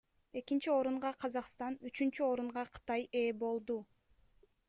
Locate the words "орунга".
0.77-1.11, 2.29-2.65